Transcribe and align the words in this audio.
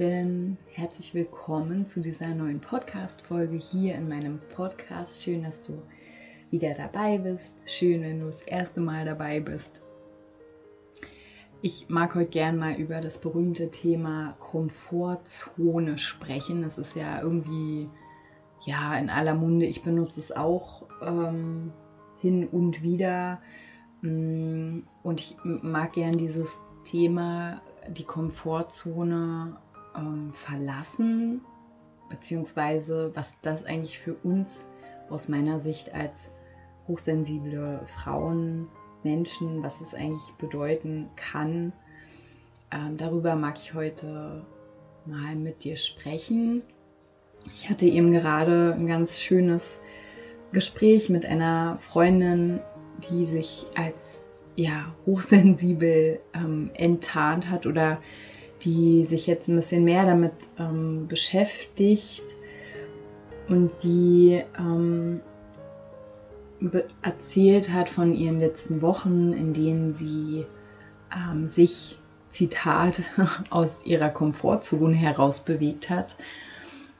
Lieben, 0.00 0.56
herzlich 0.72 1.12
willkommen 1.12 1.84
zu 1.84 2.00
dieser 2.00 2.28
neuen 2.28 2.58
Podcast-Folge 2.58 3.58
hier 3.58 3.96
in 3.96 4.08
meinem 4.08 4.40
Podcast. 4.56 5.22
Schön, 5.22 5.42
dass 5.42 5.60
du 5.60 5.74
wieder 6.50 6.72
dabei 6.72 7.18
bist. 7.18 7.54
Schön, 7.66 8.00
wenn 8.00 8.20
du 8.20 8.24
das 8.24 8.40
erste 8.40 8.80
Mal 8.80 9.04
dabei 9.04 9.40
bist. 9.40 9.82
Ich 11.60 11.90
mag 11.90 12.14
heute 12.14 12.30
gern 12.30 12.56
mal 12.56 12.76
über 12.76 13.02
das 13.02 13.18
berühmte 13.18 13.70
Thema 13.70 14.36
Komfortzone 14.38 15.98
sprechen. 15.98 16.62
Das 16.62 16.78
ist 16.78 16.96
ja 16.96 17.20
irgendwie 17.20 17.90
ja 18.64 18.96
in 18.96 19.10
aller 19.10 19.34
Munde. 19.34 19.66
Ich 19.66 19.82
benutze 19.82 20.20
es 20.20 20.32
auch 20.32 20.86
ähm, 21.02 21.74
hin 22.22 22.48
und 22.48 22.82
wieder 22.82 23.42
mm, 24.00 24.78
und 25.02 25.20
ich 25.20 25.36
mag 25.44 25.92
gern 25.92 26.16
dieses 26.16 26.58
Thema 26.84 27.60
die 27.90 28.04
Komfortzone 28.04 29.58
ähm, 29.96 30.32
verlassen, 30.32 31.40
beziehungsweise 32.08 33.12
was 33.14 33.34
das 33.42 33.64
eigentlich 33.64 33.98
für 33.98 34.14
uns 34.14 34.66
aus 35.08 35.28
meiner 35.28 35.60
Sicht 35.60 35.94
als 35.94 36.30
hochsensible 36.88 37.80
Frauen, 37.86 38.68
Menschen, 39.02 39.62
was 39.62 39.80
es 39.80 39.94
eigentlich 39.94 40.32
bedeuten 40.38 41.08
kann. 41.16 41.72
Ähm, 42.70 42.96
darüber 42.96 43.36
mag 43.36 43.58
ich 43.58 43.74
heute 43.74 44.44
mal 45.06 45.34
mit 45.34 45.64
dir 45.64 45.76
sprechen. 45.76 46.62
Ich 47.54 47.70
hatte 47.70 47.86
eben 47.86 48.12
gerade 48.12 48.74
ein 48.74 48.86
ganz 48.86 49.20
schönes 49.20 49.80
Gespräch 50.52 51.08
mit 51.08 51.24
einer 51.24 51.78
Freundin, 51.78 52.60
die 53.10 53.24
sich 53.24 53.66
als 53.74 54.22
ja, 54.56 54.94
hochsensibel 55.06 56.20
ähm, 56.34 56.70
enttarnt 56.74 57.48
hat 57.48 57.66
oder 57.66 57.98
die 58.62 59.04
sich 59.04 59.26
jetzt 59.26 59.48
ein 59.48 59.56
bisschen 59.56 59.84
mehr 59.84 60.04
damit 60.04 60.32
ähm, 60.58 61.06
beschäftigt 61.08 62.24
und 63.48 63.72
die 63.82 64.42
ähm, 64.58 65.20
erzählt 67.02 67.72
hat 67.72 67.88
von 67.88 68.14
ihren 68.14 68.38
letzten 68.38 68.82
Wochen, 68.82 69.32
in 69.32 69.52
denen 69.52 69.92
sie 69.92 70.46
ähm, 71.14 71.48
sich, 71.48 71.98
Zitat, 72.28 73.02
aus 73.50 73.84
ihrer 73.84 74.10
Komfortzone 74.10 74.94
heraus 74.94 75.40
bewegt 75.40 75.90
hat 75.90 76.16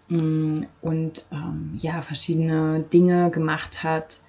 mm, 0.09 0.63
und 0.81 1.27
ähm, 1.31 1.75
ja, 1.79 2.03
verschiedene 2.03 2.81
Dinge 2.93 3.31
gemacht 3.31 3.85
hat, 3.85 4.21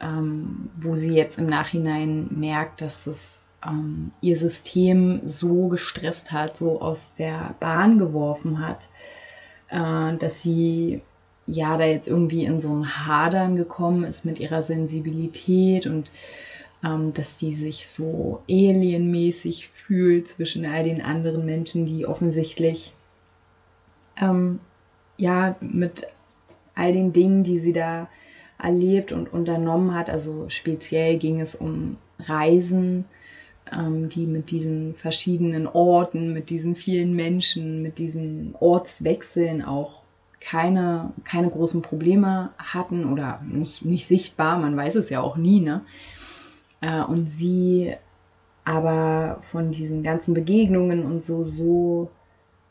ähm, 0.00 0.70
wo 0.78 0.94
sie 0.94 1.12
jetzt 1.12 1.38
im 1.38 1.46
Nachhinein 1.46 2.28
merkt, 2.30 2.82
dass 2.82 3.08
es 3.08 3.43
ähm, 3.66 4.10
ihr 4.20 4.36
System 4.36 5.20
so 5.26 5.68
gestresst 5.68 6.32
hat, 6.32 6.56
so 6.56 6.80
aus 6.80 7.14
der 7.14 7.54
Bahn 7.60 7.98
geworfen 7.98 8.66
hat, 8.66 8.88
äh, 9.70 10.16
dass 10.16 10.42
sie 10.42 11.02
ja 11.46 11.76
da 11.76 11.84
jetzt 11.84 12.08
irgendwie 12.08 12.44
in 12.44 12.60
so 12.60 12.74
ein 12.74 13.06
Hadern 13.06 13.56
gekommen 13.56 14.04
ist 14.04 14.24
mit 14.24 14.40
ihrer 14.40 14.62
Sensibilität 14.62 15.86
und 15.86 16.10
ähm, 16.84 17.12
dass 17.12 17.38
die 17.38 17.54
sich 17.54 17.88
so 17.88 18.42
alienmäßig 18.48 19.68
fühlt 19.68 20.28
zwischen 20.28 20.66
all 20.66 20.84
den 20.84 21.02
anderen 21.02 21.44
Menschen, 21.44 21.86
die 21.86 22.06
offensichtlich 22.06 22.94
ähm, 24.20 24.60
ja 25.16 25.56
mit 25.60 26.06
all 26.74 26.92
den 26.92 27.12
Dingen, 27.12 27.44
die 27.44 27.58
sie 27.58 27.72
da 27.72 28.08
erlebt 28.58 29.12
und 29.12 29.32
unternommen 29.32 29.94
hat. 29.94 30.10
Also 30.10 30.46
speziell 30.48 31.18
ging 31.18 31.40
es 31.40 31.54
um 31.54 31.96
Reisen, 32.18 33.04
ähm, 33.76 34.08
die 34.08 34.26
mit 34.26 34.50
diesen 34.50 34.94
verschiedenen 34.94 35.66
Orten, 35.66 36.32
mit 36.32 36.50
diesen 36.50 36.74
vielen 36.74 37.14
Menschen, 37.14 37.82
mit 37.82 37.98
diesen 37.98 38.54
Ortswechseln 38.60 39.62
auch 39.62 40.02
keine, 40.40 41.12
keine 41.24 41.48
großen 41.48 41.82
Probleme 41.82 42.50
hatten 42.58 43.10
oder 43.10 43.40
nicht, 43.46 43.84
nicht 43.84 44.06
sichtbar, 44.06 44.58
man 44.58 44.76
weiß 44.76 44.94
es 44.96 45.10
ja 45.10 45.20
auch 45.20 45.36
nie, 45.36 45.60
ne? 45.60 45.82
Äh, 46.80 47.02
und 47.02 47.30
sie 47.30 47.94
aber 48.64 49.38
von 49.42 49.70
diesen 49.70 50.02
ganzen 50.02 50.34
Begegnungen 50.34 51.04
und 51.04 51.22
so, 51.22 51.44
so 51.44 52.10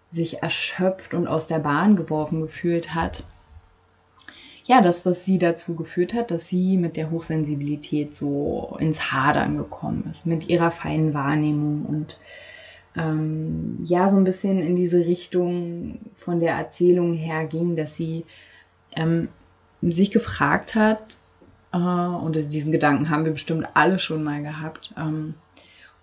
sich 0.09 0.43
erschöpft 0.43 1.13
und 1.13 1.27
aus 1.27 1.47
der 1.47 1.59
Bahn 1.59 1.95
geworfen 1.95 2.41
gefühlt 2.41 2.93
hat, 2.93 3.23
ja, 4.63 4.81
dass 4.81 5.03
das 5.03 5.25
sie 5.25 5.37
dazu 5.37 5.75
geführt 5.75 6.13
hat, 6.13 6.31
dass 6.31 6.47
sie 6.47 6.77
mit 6.77 6.95
der 6.97 7.11
Hochsensibilität 7.11 8.13
so 8.13 8.77
ins 8.79 9.11
Hadern 9.11 9.57
gekommen 9.57 10.05
ist, 10.09 10.25
mit 10.25 10.49
ihrer 10.49 10.71
feinen 10.71 11.13
Wahrnehmung 11.13 11.85
und 11.85 12.19
ähm, 12.95 13.79
ja, 13.83 14.07
so 14.07 14.17
ein 14.17 14.23
bisschen 14.23 14.59
in 14.59 14.75
diese 14.75 15.05
Richtung 15.05 15.99
von 16.15 16.39
der 16.39 16.55
Erzählung 16.55 17.13
her 17.13 17.45
ging, 17.45 17.75
dass 17.75 17.95
sie 17.95 18.25
ähm, 18.95 19.29
sich 19.81 20.11
gefragt 20.11 20.75
hat, 20.75 21.17
äh, 21.73 21.77
und 21.77 22.53
diesen 22.53 22.71
Gedanken 22.71 23.09
haben 23.09 23.25
wir 23.25 23.33
bestimmt 23.33 23.67
alle 23.73 23.99
schon 23.99 24.23
mal 24.23 24.41
gehabt, 24.41 24.93
ähm, 24.97 25.33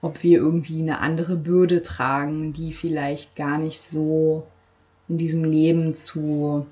ob 0.03 0.23
wir 0.23 0.39
irgendwie 0.39 0.81
eine 0.81 0.99
andere 0.99 1.37
Bürde 1.37 1.81
tragen, 1.83 2.53
die 2.53 2.73
vielleicht 2.73 3.37
gar 3.37 3.59
nicht 3.59 3.81
so 3.81 4.47
in 5.09 5.19
diesem 5.19 5.45
Leben 5.45 5.95
zu 5.95 6.67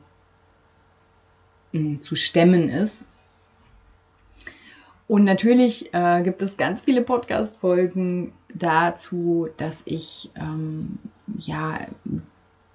zu 2.00 2.14
stemmen 2.14 2.68
ist. 2.68 3.04
Und 5.06 5.24
natürlich 5.24 5.92
äh, 5.94 6.22
gibt 6.22 6.42
es 6.42 6.58
ganz 6.58 6.82
viele 6.82 7.02
Podcast-Folgen 7.02 8.32
dazu, 8.54 9.48
dass 9.56 9.82
ich 9.86 10.30
ähm, 10.36 10.98
ja 11.38 11.80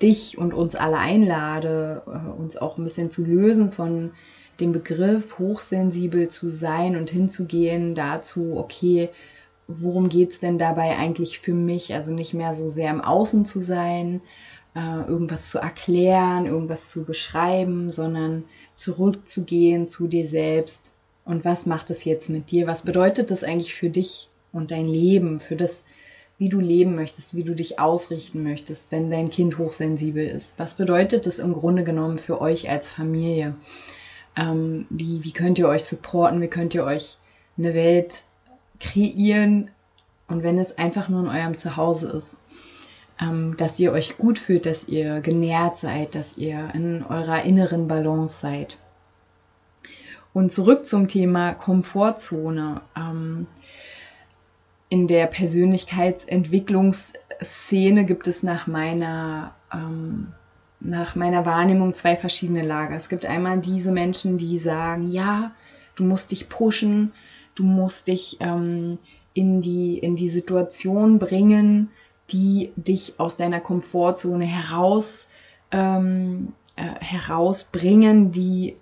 dich 0.02 0.38
und 0.40 0.54
uns 0.54 0.76
alle 0.76 0.98
einlade, 0.98 2.02
äh, 2.08 2.42
uns 2.42 2.58
auch 2.58 2.78
ein 2.78 2.84
bisschen 2.84 3.12
zu 3.12 3.24
lösen 3.24 3.72
von 3.72 4.12
dem 4.60 4.72
Begriff 4.72 5.38
hochsensibel 5.38 6.28
zu 6.28 6.50
sein 6.50 6.96
und 6.96 7.10
hinzugehen 7.10 7.96
dazu, 7.96 8.58
okay, 8.58 9.10
worum 9.68 10.10
geht 10.10 10.32
es 10.32 10.40
denn 10.40 10.58
dabei 10.58 10.98
eigentlich 10.98 11.40
für 11.40 11.54
mich? 11.54 11.94
Also 11.94 12.12
nicht 12.14 12.34
mehr 12.34 12.54
so 12.54 12.68
sehr 12.68 12.92
im 12.92 13.02
Außen 13.02 13.46
zu 13.46 13.60
sein, 13.60 14.22
äh, 14.76 15.08
irgendwas 15.08 15.50
zu 15.50 15.60
erklären, 15.60 16.46
irgendwas 16.46 16.90
zu 16.90 17.04
beschreiben, 17.04 17.92
sondern 17.92 18.44
zurückzugehen 18.76 19.88
zu 19.88 20.08
dir 20.08 20.26
selbst. 20.26 20.92
Und 21.26 21.46
was 21.46 21.66
macht 21.66 21.90
es 21.90 22.04
jetzt 22.04 22.30
mit 22.30 22.52
dir? 22.52 22.68
Was 22.68 22.84
bedeutet 22.84 23.32
das 23.32 23.44
eigentlich 23.44 23.76
für 23.76 23.90
dich 23.90 24.30
und 24.52 24.72
dein 24.72 24.88
Leben, 24.88 25.40
für 25.40 25.56
das, 25.56 25.84
wie 26.38 26.50
du 26.50 26.60
leben 26.60 26.96
möchtest, 26.96 27.34
wie 27.36 27.44
du 27.44 27.56
dich 27.56 27.80
ausrichten 27.80 28.44
möchtest, 28.44 28.92
wenn 28.92 29.10
dein 29.10 29.30
Kind 29.30 29.58
hochsensibel 29.58 30.26
ist? 30.26 30.60
Was 30.60 30.76
bedeutet 30.76 31.26
das 31.26 31.40
im 31.40 31.54
Grunde 31.54 31.84
genommen 31.84 32.18
für 32.18 32.42
euch 32.42 32.70
als 32.70 32.90
Familie? 32.90 33.56
Ähm, 34.36 34.86
wie, 34.90 35.24
wie 35.24 35.32
könnt 35.32 35.60
ihr 35.60 35.68
euch 35.68 35.86
supporten? 35.86 36.42
Wie 36.42 36.48
könnt 36.48 36.74
ihr 36.76 36.84
euch 36.84 37.18
eine 37.58 37.74
Welt 37.74 38.24
kreieren? 38.80 39.72
Und 40.28 40.44
wenn 40.44 40.58
es 40.58 40.78
einfach 40.78 41.10
nur 41.10 41.22
in 41.22 41.30
eurem 41.30 41.56
Zuhause 41.56 42.10
ist, 42.10 42.40
ähm, 43.22 43.56
dass 43.58 43.80
ihr 43.80 43.92
euch 43.92 44.18
gut 44.18 44.40
fühlt, 44.40 44.66
dass 44.66 44.88
ihr 44.88 45.22
genährt 45.22 45.78
seid, 45.78 46.16
dass 46.16 46.36
ihr 46.38 46.72
in 46.74 47.04
eurer 47.04 47.44
inneren 47.44 47.88
Balance 47.88 48.40
seid. 48.40 48.80
Und 50.34 50.52
zurück 50.52 50.86
zum 50.86 51.08
Thema 51.08 51.54
Komfortzone. 51.54 52.82
Ähm, 52.98 53.48
in 54.90 55.08
der 55.08 55.28
Persönlichkeitsentwicklungsszene 55.28 58.06
gibt 58.06 58.28
es 58.28 58.44
nach 58.44 58.68
meiner, 58.68 59.56
ähm, 59.74 60.34
nach 60.80 61.16
meiner 61.16 61.48
Wahrnehmung 61.48 61.96
zwei 61.96 62.16
verschiedene 62.16 62.64
Lager. 62.64 62.96
Es 62.96 63.10
gibt 63.10 63.26
einmal 63.26 63.60
diese 63.60 63.92
Menschen, 63.92 64.38
die 64.38 64.58
sagen, 64.58 65.12
ja, 65.12 65.52
du 65.96 66.04
musst 66.04 66.32
dich 66.32 66.50
pushen, 66.50 67.12
du 67.56 67.64
musst 67.64 68.08
dich 68.08 68.38
ähm, 68.40 69.00
in, 69.34 69.62
die, 69.62 69.98
in 69.98 70.16
die 70.16 70.30
Situation 70.30 71.18
bringen, 71.20 71.90
die 72.34 72.74
dich 72.76 73.20
aus 73.20 73.38
deiner 73.38 73.60
Komfortzone 73.60 74.46
heraus, 74.46 75.28
ähm, 75.72 76.54
äh, 76.76 76.96
herausbringen, 77.00 78.32
die 78.32 78.76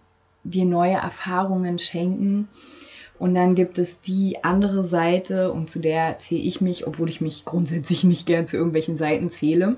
dir 0.43 0.65
neue 0.65 0.93
Erfahrungen 0.93 1.77
schenken. 1.77 2.47
Und 3.19 3.35
dann 3.35 3.53
gibt 3.53 3.77
es 3.77 3.99
die 3.99 4.43
andere 4.43 4.83
Seite, 4.83 5.51
und 5.51 5.69
zu 5.69 5.79
der 5.79 6.17
zähle 6.17 6.41
ich 6.41 6.61
mich, 6.61 6.87
obwohl 6.87 7.09
ich 7.09 7.21
mich 7.21 7.45
grundsätzlich 7.45 8.03
nicht 8.03 8.25
gern 8.25 8.47
zu 8.47 8.57
irgendwelchen 8.57 8.97
Seiten 8.97 9.29
zähle, 9.29 9.75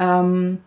ähm, 0.00 0.58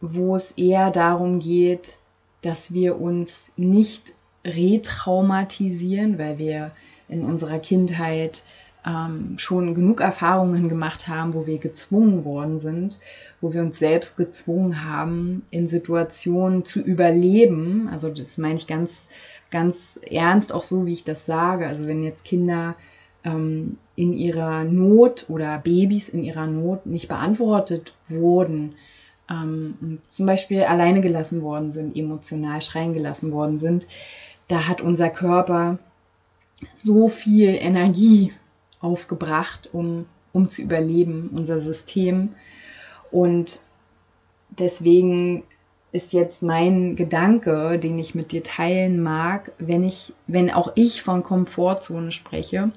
wo 0.00 0.36
es 0.36 0.52
eher 0.52 0.90
darum 0.90 1.40
geht, 1.40 1.98
dass 2.40 2.72
wir 2.72 2.98
uns 2.98 3.52
nicht 3.56 4.14
retraumatisieren, 4.46 6.18
weil 6.18 6.38
wir 6.38 6.70
in 7.08 7.24
unserer 7.24 7.58
Kindheit 7.58 8.44
ähm, 8.86 9.34
schon 9.38 9.74
genug 9.74 10.00
Erfahrungen 10.00 10.68
gemacht 10.68 11.08
haben, 11.08 11.34
wo 11.34 11.46
wir 11.46 11.58
gezwungen 11.58 12.24
worden 12.24 12.58
sind, 12.58 12.98
wo 13.40 13.52
wir 13.52 13.60
uns 13.62 13.78
selbst 13.78 14.16
gezwungen 14.16 14.84
haben, 14.84 15.42
in 15.50 15.68
Situationen 15.68 16.64
zu 16.64 16.80
überleben. 16.80 17.88
Also 17.90 18.08
das 18.08 18.38
meine 18.38 18.56
ich 18.56 18.66
ganz, 18.66 19.08
ganz 19.50 19.98
ernst, 20.10 20.52
auch 20.52 20.62
so, 20.62 20.86
wie 20.86 20.92
ich 20.92 21.04
das 21.04 21.26
sage. 21.26 21.66
Also 21.66 21.86
wenn 21.86 22.02
jetzt 22.02 22.24
Kinder 22.24 22.74
ähm, 23.24 23.76
in 23.96 24.12
ihrer 24.12 24.64
Not 24.64 25.26
oder 25.28 25.58
Babys 25.58 26.08
in 26.08 26.24
ihrer 26.24 26.46
Not 26.46 26.86
nicht 26.86 27.08
beantwortet 27.08 27.92
wurden, 28.08 28.74
ähm, 29.30 29.98
zum 30.08 30.26
Beispiel 30.26 30.62
alleine 30.62 31.00
gelassen 31.00 31.42
worden 31.42 31.70
sind, 31.70 31.96
emotional 31.96 32.60
schreien 32.62 32.94
gelassen 32.94 33.32
worden 33.32 33.58
sind, 33.58 33.86
da 34.48 34.66
hat 34.66 34.80
unser 34.80 35.10
Körper 35.10 35.78
so 36.74 37.08
viel 37.08 37.50
Energie 37.50 38.32
aufgebracht, 38.80 39.70
um, 39.72 40.06
um 40.32 40.48
zu 40.48 40.62
überleben, 40.62 41.30
unser 41.32 41.58
System. 41.58 42.30
Und 43.10 43.62
deswegen 44.50 45.44
ist 45.92 46.12
jetzt 46.12 46.42
mein 46.42 46.96
Gedanke, 46.96 47.78
den 47.78 47.98
ich 47.98 48.14
mit 48.14 48.32
dir 48.32 48.42
teilen 48.42 49.02
mag, 49.02 49.52
wenn 49.58 49.82
ich, 49.82 50.12
wenn 50.26 50.50
auch 50.50 50.72
ich 50.76 51.02
von 51.02 51.22
Komfortzone 51.22 52.12
spreche, 52.12 52.70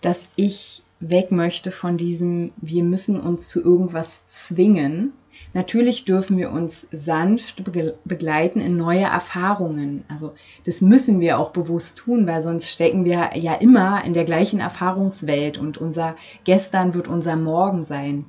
dass 0.00 0.26
ich 0.36 0.82
weg 1.00 1.30
möchte 1.30 1.70
von 1.70 1.96
diesem, 1.96 2.52
wir 2.56 2.82
müssen 2.82 3.20
uns 3.20 3.48
zu 3.48 3.62
irgendwas 3.62 4.26
zwingen. 4.26 5.12
Natürlich 5.54 6.04
dürfen 6.04 6.36
wir 6.36 6.50
uns 6.50 6.86
sanft 6.92 7.62
begleiten 8.04 8.60
in 8.60 8.76
neue 8.76 9.04
Erfahrungen. 9.04 10.04
Also 10.08 10.34
das 10.64 10.80
müssen 10.80 11.20
wir 11.20 11.38
auch 11.38 11.50
bewusst 11.50 11.98
tun, 11.98 12.26
weil 12.26 12.42
sonst 12.42 12.70
stecken 12.70 13.04
wir 13.04 13.30
ja 13.34 13.54
immer 13.54 14.04
in 14.04 14.12
der 14.12 14.24
gleichen 14.24 14.60
Erfahrungswelt 14.60 15.58
und 15.58 15.78
unser 15.78 16.16
Gestern 16.44 16.94
wird 16.94 17.08
unser 17.08 17.36
Morgen 17.36 17.82
sein. 17.82 18.26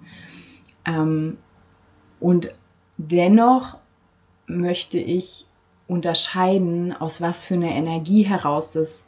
Ähm, 0.86 1.38
und 2.20 2.54
dennoch 2.98 3.78
möchte 4.48 4.98
ich 4.98 5.46
unterscheiden, 5.88 6.94
aus 6.94 7.22
was 7.22 7.44
für 7.44 7.56
einer 7.56 7.72
Energie 7.72 8.24
heraus 8.24 8.72
das 8.72 9.08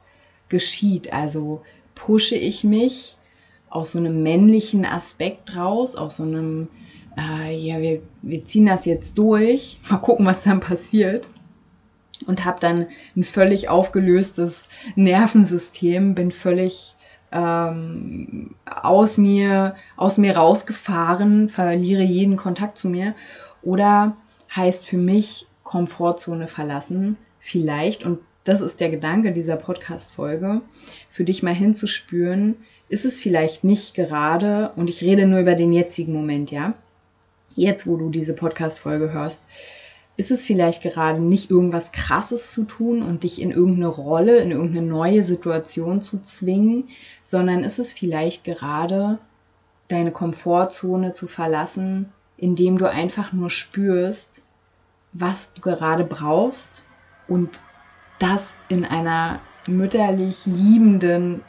geschieht. 0.49 1.13
Also 1.13 1.61
pushe 1.95 2.35
ich 2.35 2.63
mich 2.63 3.17
aus 3.69 3.93
so 3.93 3.99
einem 3.99 4.21
männlichen 4.21 4.85
Aspekt 4.85 5.55
raus, 5.55 5.95
aus 5.95 6.17
so 6.17 6.23
einem, 6.23 6.67
äh, 7.17 7.55
ja, 7.55 7.79
wir, 7.81 8.01
wir 8.21 8.45
ziehen 8.45 8.65
das 8.65 8.85
jetzt 8.85 9.17
durch, 9.17 9.79
mal 9.89 9.97
gucken, 9.97 10.25
was 10.25 10.43
dann 10.43 10.59
passiert. 10.59 11.29
Und 12.27 12.45
habe 12.45 12.59
dann 12.59 12.85
ein 13.15 13.23
völlig 13.23 13.67
aufgelöstes 13.67 14.69
Nervensystem, 14.95 16.13
bin 16.13 16.29
völlig 16.29 16.95
ähm, 17.31 18.53
aus 18.65 19.17
mir, 19.17 19.75
aus 19.97 20.19
mir 20.19 20.37
rausgefahren, 20.37 21.49
verliere 21.49 22.03
jeden 22.03 22.37
Kontakt 22.37 22.77
zu 22.77 22.89
mir. 22.89 23.15
Oder 23.63 24.15
heißt 24.55 24.85
für 24.85 24.97
mich 24.97 25.47
Komfortzone 25.63 26.47
verlassen, 26.47 27.17
vielleicht, 27.39 28.05
und 28.05 28.19
das 28.43 28.61
ist 28.61 28.79
der 28.79 28.89
Gedanke 28.89 29.31
dieser 29.31 29.55
Podcast-Folge, 29.55 30.61
für 31.09 31.23
dich 31.23 31.41
mal 31.41 31.55
hinzuspüren, 31.55 32.57
ist 32.89 33.05
es 33.05 33.21
vielleicht 33.21 33.63
nicht 33.63 33.95
gerade, 33.95 34.71
und 34.75 34.89
ich 34.89 35.01
rede 35.01 35.25
nur 35.25 35.39
über 35.39 35.55
den 35.55 35.71
jetzigen 35.71 36.13
Moment, 36.13 36.51
ja, 36.51 36.73
jetzt, 37.55 37.87
wo 37.87 37.97
du 37.97 38.09
diese 38.09 38.33
Podcast-Folge 38.33 39.11
hörst, 39.11 39.43
ist 40.17 40.31
es 40.31 40.45
vielleicht 40.45 40.83
gerade 40.83 41.19
nicht 41.19 41.49
irgendwas 41.49 41.91
Krasses 41.91 42.51
zu 42.51 42.63
tun 42.63 43.01
und 43.01 43.23
dich 43.23 43.41
in 43.41 43.51
irgendeine 43.51 43.87
Rolle, 43.87 44.39
in 44.39 44.51
irgendeine 44.51 44.85
neue 44.85 45.23
Situation 45.23 46.01
zu 46.01 46.21
zwingen, 46.21 46.89
sondern 47.23 47.63
ist 47.63 47.79
es 47.79 47.93
vielleicht 47.93 48.43
gerade 48.43 49.19
deine 49.87 50.11
Komfortzone 50.11 51.11
zu 51.11 51.27
verlassen, 51.27 52.11
indem 52.37 52.77
du 52.77 52.89
einfach 52.89 53.33
nur 53.33 53.49
spürst, 53.49 54.41
was 55.13 55.53
du 55.53 55.61
gerade 55.61 56.03
brauchst 56.03 56.83
und 57.27 57.61
das 58.19 58.57
in 58.69 58.85
einer 58.85 59.41
mütterlich 59.67 60.45
liebenden 60.45 61.43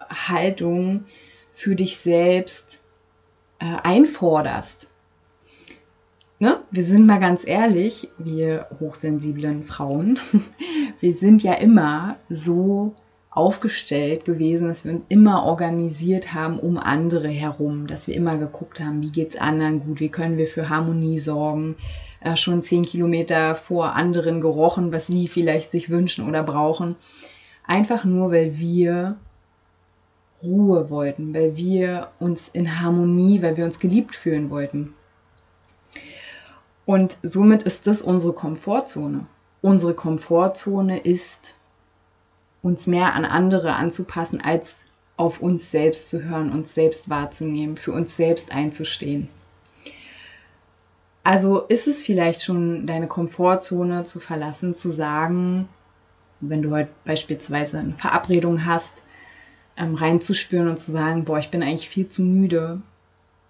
Haltung 0.00 1.04
für 1.52 1.74
dich 1.74 1.98
selbst 1.98 2.80
äh, 3.58 3.76
einforderst. 3.82 4.88
Ne? 6.42 6.58
Wir 6.72 6.82
sind 6.82 7.06
mal 7.06 7.20
ganz 7.20 7.46
ehrlich, 7.46 8.08
wir 8.18 8.66
hochsensiblen 8.80 9.62
Frauen, 9.62 10.18
wir 11.00 11.12
sind 11.12 11.44
ja 11.44 11.52
immer 11.52 12.16
so 12.28 12.94
aufgestellt 13.30 14.24
gewesen, 14.24 14.66
dass 14.66 14.84
wir 14.84 14.90
uns 14.90 15.04
immer 15.08 15.44
organisiert 15.44 16.34
haben 16.34 16.58
um 16.58 16.78
andere 16.78 17.28
herum, 17.28 17.86
dass 17.86 18.08
wir 18.08 18.16
immer 18.16 18.38
geguckt 18.38 18.80
haben, 18.80 19.02
wie 19.02 19.12
geht's 19.12 19.36
anderen 19.36 19.86
gut, 19.86 20.00
wie 20.00 20.08
können 20.08 20.36
wir 20.36 20.48
für 20.48 20.68
Harmonie 20.68 21.20
sorgen, 21.20 21.76
äh, 22.18 22.34
schon 22.34 22.60
zehn 22.60 22.82
Kilometer 22.82 23.54
vor 23.54 23.94
anderen 23.94 24.40
gerochen, 24.40 24.90
was 24.90 25.06
sie 25.06 25.28
vielleicht 25.28 25.70
sich 25.70 25.90
wünschen 25.90 26.28
oder 26.28 26.42
brauchen. 26.42 26.96
Einfach 27.64 28.04
nur, 28.04 28.32
weil 28.32 28.58
wir 28.58 29.16
Ruhe 30.42 30.90
wollten, 30.90 31.32
weil 31.34 31.56
wir 31.56 32.08
uns 32.18 32.48
in 32.48 32.80
Harmonie, 32.80 33.42
weil 33.42 33.56
wir 33.56 33.64
uns 33.64 33.78
geliebt 33.78 34.16
fühlen 34.16 34.50
wollten. 34.50 34.94
Und 36.84 37.18
somit 37.22 37.62
ist 37.62 37.86
das 37.86 38.02
unsere 38.02 38.32
Komfortzone. 38.32 39.26
Unsere 39.60 39.94
Komfortzone 39.94 40.98
ist 40.98 41.54
uns 42.62 42.86
mehr 42.86 43.14
an 43.14 43.24
andere 43.24 43.74
anzupassen, 43.74 44.40
als 44.40 44.86
auf 45.16 45.40
uns 45.40 45.70
selbst 45.70 46.08
zu 46.08 46.22
hören, 46.22 46.50
uns 46.50 46.74
selbst 46.74 47.08
wahrzunehmen, 47.08 47.76
für 47.76 47.92
uns 47.92 48.16
selbst 48.16 48.52
einzustehen. 48.52 49.28
Also 51.24 51.60
ist 51.60 51.86
es 51.86 52.02
vielleicht 52.02 52.42
schon 52.42 52.86
deine 52.86 53.06
Komfortzone 53.06 54.04
zu 54.04 54.18
verlassen, 54.18 54.74
zu 54.74 54.88
sagen, 54.88 55.68
wenn 56.40 56.62
du 56.62 56.72
heute 56.72 56.90
beispielsweise 57.04 57.78
eine 57.78 57.92
Verabredung 57.92 58.66
hast, 58.66 59.02
ähm, 59.76 59.94
reinzuspüren 59.94 60.68
und 60.68 60.78
zu 60.78 60.90
sagen, 60.90 61.24
boah, 61.24 61.38
ich 61.38 61.50
bin 61.50 61.62
eigentlich 61.62 61.88
viel 61.88 62.08
zu 62.08 62.22
müde, 62.22 62.82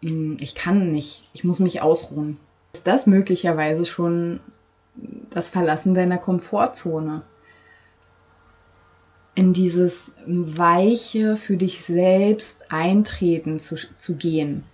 hm, 0.02 0.36
ich 0.40 0.54
kann 0.54 0.92
nicht, 0.92 1.26
ich 1.32 1.44
muss 1.44 1.58
mich 1.58 1.80
ausruhen. 1.80 2.36
Ist 2.72 2.86
das 2.86 3.06
möglicherweise 3.06 3.84
schon 3.84 4.40
das 5.30 5.48
Verlassen 5.48 5.94
deiner 5.94 6.18
Komfortzone? 6.18 7.22
in 9.34 9.52
dieses 9.52 10.12
Weiche 10.26 11.36
für 11.36 11.56
dich 11.56 11.80
selbst 11.80 12.70
eintreten 12.70 13.60
zu, 13.60 13.76
zu 13.76 14.16
gehen, 14.16 14.64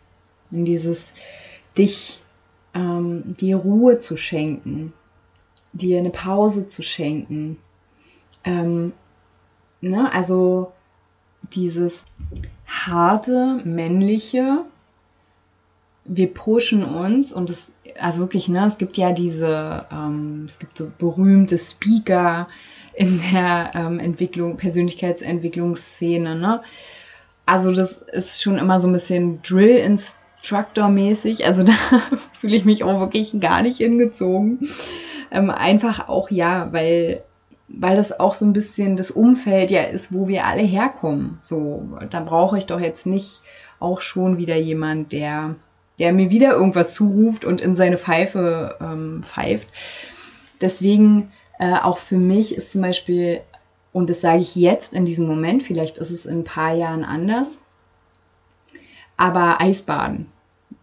in 0.50 0.64
dieses 0.64 1.12
dich 1.76 2.22
ähm, 2.74 3.36
dir 3.36 3.56
Ruhe 3.56 3.98
zu 3.98 4.16
schenken, 4.16 4.92
dir 5.72 5.98
eine 5.98 6.10
Pause 6.10 6.66
zu 6.66 6.82
schenken. 6.82 7.58
Ähm, 8.42 8.92
ne? 9.80 10.12
Also 10.12 10.72
dieses 11.52 12.04
harte, 12.66 13.60
männliche, 13.64 14.64
wir 16.08 16.32
pushen 16.32 16.84
uns 16.84 17.32
und 17.32 17.50
es, 17.50 17.72
also 17.98 18.20
wirklich, 18.20 18.48
ne, 18.48 18.66
es 18.66 18.78
gibt 18.78 18.96
ja 18.96 19.12
diese, 19.12 19.86
ähm, 19.92 20.46
es 20.48 20.58
gibt 20.58 20.78
so 20.78 20.90
berühmte 20.98 21.58
Speaker, 21.58 22.46
in 22.98 23.18
der 23.32 23.70
ähm, 23.74 23.98
Entwicklung, 24.00 24.56
Persönlichkeitsentwicklungsszene. 24.56 26.34
Ne? 26.34 26.60
Also 27.46 27.72
das 27.72 27.92
ist 27.92 28.42
schon 28.42 28.58
immer 28.58 28.80
so 28.80 28.88
ein 28.88 28.92
bisschen 28.92 29.40
Drill-Instructor-mäßig. 29.42 31.46
Also 31.46 31.62
da 31.66 31.74
fühle 32.32 32.56
ich 32.56 32.64
mich 32.64 32.82
auch 32.82 32.98
wirklich 32.98 33.38
gar 33.40 33.62
nicht 33.62 33.76
hingezogen. 33.76 34.68
Ähm, 35.30 35.50
einfach 35.50 36.08
auch 36.08 36.28
ja, 36.30 36.72
weil 36.72 37.22
weil 37.70 37.96
das 37.96 38.18
auch 38.18 38.32
so 38.32 38.46
ein 38.46 38.54
bisschen 38.54 38.96
das 38.96 39.10
Umfeld 39.10 39.70
ja 39.70 39.82
ist, 39.82 40.14
wo 40.14 40.26
wir 40.26 40.46
alle 40.46 40.62
herkommen. 40.62 41.36
So, 41.42 41.86
da 42.08 42.20
brauche 42.20 42.56
ich 42.56 42.64
doch 42.64 42.80
jetzt 42.80 43.04
nicht 43.04 43.42
auch 43.78 44.00
schon 44.00 44.38
wieder 44.38 44.56
jemand, 44.56 45.12
der, 45.12 45.56
der 45.98 46.12
mir 46.12 46.30
wieder 46.30 46.52
irgendwas 46.52 46.94
zuruft 46.94 47.44
und 47.44 47.60
in 47.60 47.76
seine 47.76 47.96
Pfeife 47.96 48.76
ähm, 48.80 49.22
pfeift. 49.22 49.68
Deswegen 50.60 51.30
äh, 51.58 51.74
auch 51.74 51.98
für 51.98 52.16
mich 52.16 52.54
ist 52.54 52.72
zum 52.72 52.82
Beispiel, 52.82 53.40
und 53.92 54.10
das 54.10 54.20
sage 54.20 54.40
ich 54.40 54.56
jetzt 54.56 54.94
in 54.94 55.04
diesem 55.04 55.26
Moment, 55.26 55.62
vielleicht 55.62 55.98
ist 55.98 56.10
es 56.10 56.26
in 56.26 56.40
ein 56.40 56.44
paar 56.44 56.74
Jahren 56.74 57.04
anders, 57.04 57.60
aber 59.16 59.60
Eisbaden. 59.60 60.26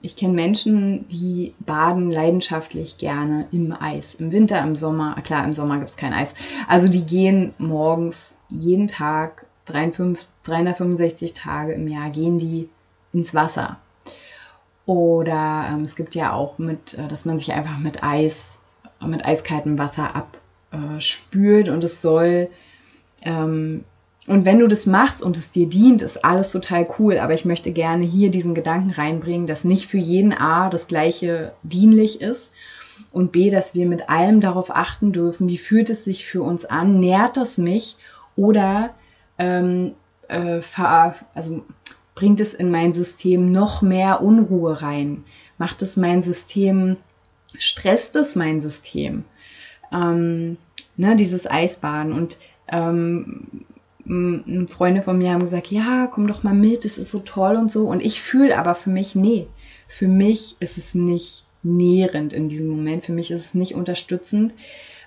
Ich 0.02 0.16
kenne 0.16 0.34
Menschen, 0.34 1.08
die 1.08 1.56
baden 1.60 2.12
leidenschaftlich 2.12 2.98
gerne 2.98 3.48
im 3.52 3.72
Eis. 3.72 4.14
Im 4.16 4.32
Winter, 4.32 4.62
im 4.62 4.76
Sommer, 4.76 5.16
klar, 5.24 5.44
im 5.46 5.54
Sommer 5.54 5.78
gibt 5.78 5.90
es 5.90 5.98
kein 5.98 6.14
Eis. 6.14 6.34
Also 6.68 6.88
die 6.88 7.06
gehen 7.06 7.54
morgens 7.58 8.38
jeden 8.50 8.88
Tag, 8.88 9.48
365 9.66 11.34
Tage 11.34 11.74
im 11.74 11.88
Jahr, 11.88 12.12
gehen 12.12 12.38
die 12.38 12.70
ins 13.14 13.34
Wasser. 13.34 13.80
Oder 14.86 15.70
ähm, 15.72 15.84
es 15.84 15.96
gibt 15.96 16.16
ja 16.16 16.34
auch 16.34 16.58
mit, 16.58 16.94
äh, 16.96 17.08
dass 17.08 17.26
man 17.26 17.40
sich 17.40 17.54
einfach 17.54 17.80
mit 17.80 18.04
Eis, 18.04 18.60
mit 19.06 19.26
eiskaltem 19.26 19.78
Wasser 19.78 20.16
abspült 20.72 21.68
äh, 21.68 21.72
und 21.72 21.84
es 21.84 22.02
soll 22.02 22.50
ähm, 23.24 23.84
und 24.28 24.44
wenn 24.44 24.60
du 24.60 24.68
das 24.68 24.86
machst 24.88 25.22
und 25.22 25.38
es 25.38 25.52
dir 25.52 25.68
dient, 25.68 26.02
ist 26.02 26.26
alles 26.26 26.52
total 26.52 26.88
cool. 26.98 27.20
Aber 27.20 27.34
ich 27.34 27.46
möchte 27.46 27.72
gerne 27.72 28.04
hier 28.06 28.32
diesen 28.32 28.56
Gedanken 28.56 28.92
reinbringen, 28.92 29.46
dass 29.46 29.64
nicht 29.64 29.86
für 29.86 30.00
jeden 30.00 30.34
A 30.34 30.70
das 30.70 30.88
Gleiche 30.88 31.54
dienlich 31.62 32.22
ist 32.22 32.52
und 33.12 33.32
B, 33.32 33.52
dass 33.52 33.76
wir 33.76 33.86
mit 33.86 34.10
allem 34.10 34.42
darauf 34.42 34.76
achten 34.76 35.12
dürfen, 35.12 35.48
wie 35.48 35.58
fühlt 35.58 35.90
es 35.90 36.06
sich 36.06 36.26
für 36.26 36.42
uns 36.42 36.66
an, 36.66 37.00
nährt 37.00 37.38
das 37.38 37.58
mich 37.58 37.98
oder 38.36 38.96
ähm, 39.38 39.94
äh, 40.28 40.62
also 41.34 41.64
bringt 42.16 42.40
es 42.40 42.54
in 42.54 42.72
mein 42.72 42.94
System 42.94 43.52
noch 43.52 43.82
mehr 43.82 44.22
Unruhe 44.22 44.82
rein? 44.82 45.24
Macht 45.58 45.82
es 45.82 45.98
mein 45.98 46.24
System, 46.24 46.98
stresst 47.58 48.16
es 48.16 48.36
mein 48.36 48.62
System? 48.62 49.26
Ähm, 49.94 50.58
ne, 50.98 51.16
dieses 51.16 51.46
Eisbaden 51.50 52.14
und 52.14 52.38
ähm, 52.70 53.66
Freunde 54.68 55.02
von 55.02 55.18
mir 55.18 55.32
haben 55.32 55.42
gesagt, 55.42 55.72
ja, 55.72 56.08
komm 56.08 56.28
doch 56.28 56.44
mal 56.44 56.54
mit, 56.54 56.86
es 56.86 56.98
ist 56.98 57.10
so 57.10 57.20
toll 57.20 57.56
und 57.56 57.72
so. 57.72 57.88
Und 57.88 58.02
ich 58.02 58.22
fühle 58.22 58.58
aber 58.58 58.76
für 58.76 58.92
mich, 58.92 59.16
nee, 59.16 59.48
für 59.88 60.08
mich 60.08 60.56
ist 60.60 60.78
es 60.78 60.94
nicht 60.94 61.46
nährend 61.64 62.34
in 62.34 62.48
diesem 62.48 62.68
Moment. 62.68 63.04
Für 63.04 63.14
mich 63.14 63.32
ist 63.32 63.42
es 63.42 63.54
nicht 63.56 63.74
unterstützend, 63.74 64.54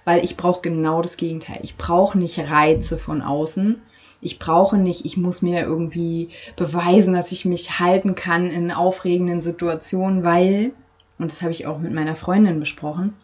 weil 0.05 0.25
ich 0.25 0.37
brauche 0.37 0.63
genau 0.63 1.01
das 1.01 1.17
Gegenteil. 1.17 1.61
Ich 1.63 1.77
brauche 1.77 2.19
nicht 2.19 2.39
Reize 2.39 2.99
von 2.99 3.23
außen. 3.23 3.81
Ich 4.21 4.39
brauche 4.39 4.77
nicht, 4.77 5.05
ich 5.05 5.17
muss 5.17 5.43
mir 5.43 5.63
irgendwie 5.63 6.31
beweisen, 6.57 7.15
dass 7.15 7.33
ich 7.33 7.45
mich 7.45 7.79
halten 7.79 8.15
kann 8.15 8.51
in 8.51 8.73
aufregenden 8.73 9.41
Situationen, 9.41 10.25
weil, 10.25 10.73
und 11.19 11.31
das 11.31 11.43
habe 11.43 11.53
ich 11.53 11.67
auch 11.67 11.79
mit 11.79 11.93
meiner 11.93 12.17
Freundin 12.17 12.59
besprochen, 12.59 13.15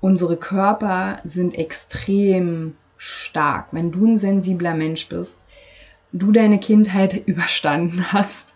unsere 0.00 0.36
Körper 0.36 1.20
sind 1.24 1.54
extrem 1.54 2.76
stark. 2.98 3.68
Wenn 3.72 3.90
du 3.90 4.06
ein 4.06 4.18
sensibler 4.18 4.74
Mensch 4.74 5.08
bist, 5.08 5.38
du 6.12 6.32
deine 6.32 6.60
Kindheit 6.60 7.14
überstanden 7.26 8.12
hast, 8.12 8.53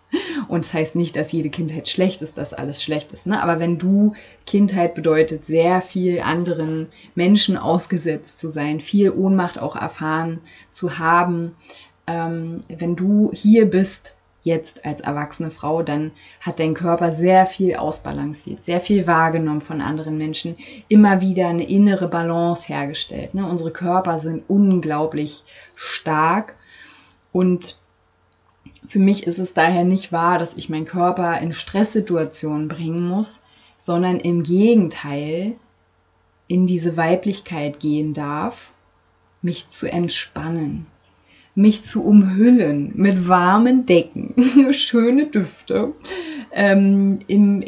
und 0.48 0.64
das 0.64 0.74
heißt 0.74 0.96
nicht, 0.96 1.16
dass 1.16 1.32
jede 1.32 1.50
Kindheit 1.50 1.88
schlecht 1.88 2.22
ist, 2.22 2.38
dass 2.38 2.54
alles 2.54 2.82
schlecht 2.82 3.12
ist. 3.12 3.26
Ne? 3.26 3.42
Aber 3.42 3.60
wenn 3.60 3.78
du 3.78 4.14
Kindheit 4.46 4.94
bedeutet, 4.94 5.44
sehr 5.44 5.80
viel 5.82 6.20
anderen 6.20 6.88
Menschen 7.14 7.56
ausgesetzt 7.56 8.38
zu 8.38 8.48
sein, 8.48 8.80
viel 8.80 9.10
Ohnmacht 9.10 9.58
auch 9.58 9.76
erfahren 9.76 10.40
zu 10.70 10.98
haben, 10.98 11.54
ähm, 12.06 12.62
wenn 12.68 12.96
du 12.96 13.30
hier 13.34 13.66
bist, 13.66 14.14
jetzt 14.42 14.86
als 14.86 15.00
erwachsene 15.00 15.50
Frau, 15.50 15.82
dann 15.82 16.12
hat 16.40 16.58
dein 16.60 16.72
Körper 16.72 17.12
sehr 17.12 17.44
viel 17.44 17.74
ausbalanciert, 17.76 18.64
sehr 18.64 18.80
viel 18.80 19.06
wahrgenommen 19.06 19.60
von 19.60 19.80
anderen 19.80 20.16
Menschen, 20.16 20.56
immer 20.88 21.20
wieder 21.20 21.48
eine 21.48 21.68
innere 21.68 22.08
Balance 22.08 22.68
hergestellt. 22.68 23.34
Ne? 23.34 23.46
Unsere 23.46 23.72
Körper 23.72 24.18
sind 24.18 24.44
unglaublich 24.48 25.44
stark 25.74 26.54
und 27.32 27.78
für 28.88 28.98
mich 28.98 29.26
ist 29.26 29.38
es 29.38 29.52
daher 29.52 29.84
nicht 29.84 30.12
wahr, 30.12 30.38
dass 30.38 30.56
ich 30.56 30.70
meinen 30.70 30.86
Körper 30.86 31.38
in 31.40 31.52
Stresssituationen 31.52 32.68
bringen 32.68 33.06
muss, 33.06 33.42
sondern 33.76 34.18
im 34.18 34.42
Gegenteil 34.42 35.56
in 36.46 36.66
diese 36.66 36.96
Weiblichkeit 36.96 37.80
gehen 37.80 38.14
darf, 38.14 38.72
mich 39.42 39.68
zu 39.68 39.86
entspannen, 39.86 40.86
mich 41.58 41.84
zu 41.84 42.04
umhüllen 42.04 42.92
mit 42.94 43.28
warmen 43.28 43.84
Decken, 43.84 44.32
schöne 44.72 45.26
Düfte. 45.26 45.92
Ähm, 46.52 47.18
im, 47.26 47.64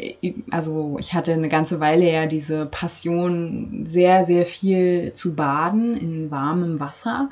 also 0.49 0.95
ich 0.97 1.13
hatte 1.13 1.33
eine 1.33 1.49
ganze 1.49 1.81
Weile 1.81 2.09
ja 2.09 2.25
diese 2.25 2.67
Passion, 2.67 3.81
sehr, 3.83 4.23
sehr 4.23 4.45
viel 4.45 5.11
zu 5.13 5.35
baden 5.35 5.97
in 5.97 6.31
warmem 6.31 6.79
Wasser. 6.79 7.29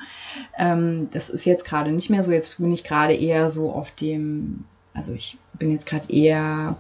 Ähm, 0.57 1.07
das 1.11 1.29
ist 1.29 1.45
jetzt 1.45 1.63
gerade 1.63 1.93
nicht 1.93 2.09
mehr 2.09 2.23
so. 2.23 2.33
Jetzt 2.33 2.57
bin 2.57 2.73
ich 2.73 2.83
gerade 2.83 3.15
eher 3.15 3.49
so 3.49 3.71
auf 3.71 3.91
dem, 3.91 4.65
also 4.93 5.13
ich 5.13 5.37
bin 5.57 5.71
jetzt 5.71 5.85
gerade 5.85 6.11
eher 6.11 6.75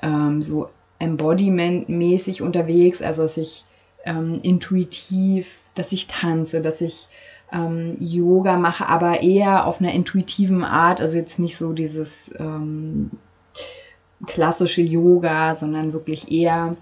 ähm, 0.00 0.40
so 0.40 0.70
Embodiment-mäßig 0.98 2.40
unterwegs, 2.40 3.02
also 3.02 3.20
dass 3.20 3.36
ich 3.36 3.66
ähm, 4.06 4.38
intuitiv, 4.42 5.68
dass 5.74 5.92
ich 5.92 6.06
tanze, 6.06 6.62
dass 6.62 6.80
ich 6.80 7.06
ähm, 7.52 7.96
Yoga 7.98 8.56
mache, 8.56 8.88
aber 8.88 9.22
eher 9.22 9.66
auf 9.66 9.80
einer 9.80 9.92
intuitiven 9.92 10.64
Art, 10.64 11.00
also 11.00 11.16
jetzt 11.16 11.38
nicht 11.38 11.56
so 11.56 11.72
dieses 11.72 12.34
ähm, 12.38 13.10
klassische 14.26 14.82
Yoga, 14.82 15.54
sondern 15.54 15.92
wirklich 15.92 16.30
eher 16.30 16.76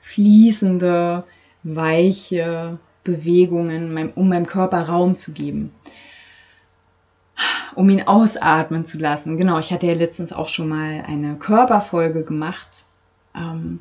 fließende, 0.00 1.24
weiche 1.62 2.78
Bewegungen, 3.02 4.12
um 4.14 4.28
meinem 4.28 4.46
Körper 4.46 4.82
Raum 4.88 5.16
zu 5.16 5.32
geben, 5.32 5.72
um 7.74 7.88
ihn 7.90 8.06
ausatmen 8.06 8.84
zu 8.84 8.98
lassen. 8.98 9.36
Genau, 9.36 9.58
ich 9.58 9.72
hatte 9.72 9.86
ja 9.86 9.94
letztens 9.94 10.32
auch 10.32 10.48
schon 10.48 10.68
mal 10.68 11.04
eine 11.06 11.36
Körperfolge 11.36 12.22
gemacht, 12.22 12.84
ähm, 13.34 13.80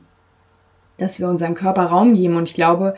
dass 0.98 1.20
wir 1.20 1.28
unserem 1.28 1.56
Körper 1.56 1.86
Raum 1.86 2.14
geben 2.14 2.38
und 2.38 2.50
ich 2.50 2.56
glaube, 2.56 2.96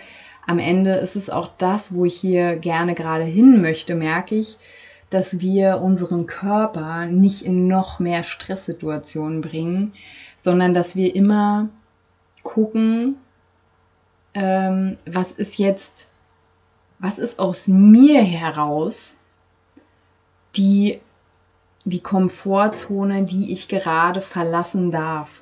am 0.48 0.60
Ende 0.60 0.96
ist 0.96 1.16
es 1.16 1.30
auch 1.30 1.50
das, 1.58 1.94
wo 1.94 2.06
ich 2.06 2.16
hier 2.16 2.56
gerne 2.58 2.94
gerade 2.94 3.24
hin 3.24 3.62
möchte, 3.62 3.96
merke 3.96 4.36
ich, 4.36 4.58
dass 5.10 5.40
wir 5.40 5.82
unseren 5.82 6.26
Körper 6.26 7.06
nicht 7.06 7.44
in 7.44 7.68
noch 7.68 8.00
mehr 8.00 8.24
Stresssituationen 8.24 9.42
bringen, 9.42 9.94
sondern 10.36 10.74
dass 10.74 10.96
wir 10.96 11.16
immer 11.16 11.70
gucken, 12.44 13.18
ähm, 14.34 14.98
was 15.06 15.32
ist 15.32 15.58
jetzt, 15.58 16.08
was 17.00 17.18
ist 17.18 17.40
aus 17.40 17.68
mir 17.68 18.22
heraus 18.22 19.18
die, 20.56 21.00
die 21.86 22.02
Komfortzone, 22.02 23.24
die 23.24 23.52
ich 23.52 23.68
gerade 23.68 24.22
verlassen 24.22 24.92
darf 24.92 25.42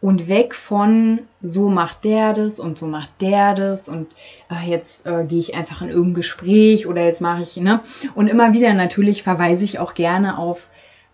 und 0.00 0.28
weg 0.28 0.54
von 0.54 1.20
so 1.42 1.68
macht 1.68 2.04
der 2.04 2.32
das 2.32 2.58
und 2.58 2.78
so 2.78 2.86
macht 2.86 3.20
der 3.20 3.54
das 3.54 3.88
und 3.88 4.06
äh, 4.50 4.68
jetzt 4.68 5.06
äh, 5.06 5.24
gehe 5.24 5.38
ich 5.38 5.54
einfach 5.54 5.82
in 5.82 5.90
irgendein 5.90 6.14
Gespräch 6.14 6.86
oder 6.86 7.04
jetzt 7.04 7.20
mache 7.20 7.42
ich, 7.42 7.56
ne? 7.58 7.80
Und 8.14 8.28
immer 8.28 8.52
wieder 8.54 8.72
natürlich 8.72 9.22
verweise 9.22 9.64
ich 9.64 9.78
auch 9.78 9.94
gerne 9.94 10.38
auf 10.38 10.68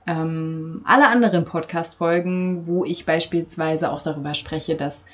ähm, 0.07 0.83
alle 0.85 1.09
anderen 1.09 1.45
Podcast-Folgen, 1.45 2.69
wo 2.69 2.85
ich 2.85 3.07
beispielsweise 3.07 3.91
auch 3.91 4.03
darüber 4.03 4.35
spreche, 4.35 4.77
dass 4.77 5.05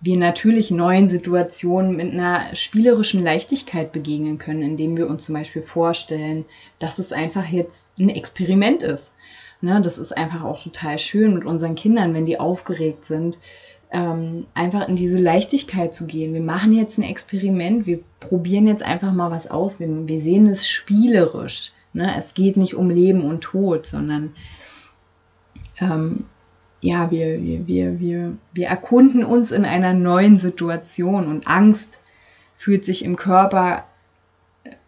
wir 0.00 0.18
natürlich 0.18 0.70
neuen 0.70 1.08
Situationen 1.08 1.96
mit 1.96 2.12
einer 2.12 2.54
spielerischen 2.54 3.24
Leichtigkeit 3.24 3.92
begegnen 3.92 4.36
können, 4.36 4.60
indem 4.60 4.94
wir 4.98 5.08
uns 5.08 5.24
zum 5.24 5.34
Beispiel 5.34 5.62
vorstellen, 5.62 6.44
dass 6.78 6.98
es 6.98 7.12
einfach 7.12 7.46
jetzt 7.46 7.98
ein 7.98 8.10
Experiment 8.10 8.82
ist 8.82 9.14
Ne, 9.62 9.80
das 9.80 9.96
ist 9.98 10.16
einfach 10.16 10.44
auch 10.44 10.62
total 10.62 10.98
schön 10.98 11.34
mit 11.34 11.44
unseren 11.44 11.74
Kindern, 11.74 12.12
wenn 12.12 12.26
die 12.26 12.38
aufgeregt 12.38 13.06
sind, 13.06 13.38
ähm, 13.90 14.46
einfach 14.52 14.88
in 14.88 14.96
diese 14.96 15.16
Leichtigkeit 15.16 15.94
zu 15.94 16.06
gehen. 16.06 16.34
Wir 16.34 16.42
machen 16.42 16.72
jetzt 16.72 16.98
ein 16.98 17.02
Experiment, 17.02 17.86
wir 17.86 18.00
probieren 18.20 18.66
jetzt 18.66 18.82
einfach 18.82 19.12
mal 19.12 19.30
was 19.30 19.50
aus, 19.50 19.80
wir, 19.80 19.88
wir 20.08 20.20
sehen 20.20 20.46
es 20.46 20.68
spielerisch. 20.68 21.72
Ne? 21.94 22.14
Es 22.18 22.34
geht 22.34 22.58
nicht 22.58 22.74
um 22.74 22.90
Leben 22.90 23.24
und 23.24 23.42
Tod, 23.42 23.86
sondern 23.86 24.34
ähm, 25.80 26.26
ja, 26.80 27.10
wir, 27.10 27.42
wir, 27.42 27.66
wir, 27.66 28.00
wir, 28.00 28.36
wir 28.52 28.66
erkunden 28.66 29.24
uns 29.24 29.50
in 29.50 29.64
einer 29.64 29.94
neuen 29.94 30.38
Situation 30.38 31.28
und 31.28 31.46
Angst 31.46 32.00
fühlt 32.54 32.84
sich 32.84 33.04
im 33.04 33.16
Körper 33.16 33.84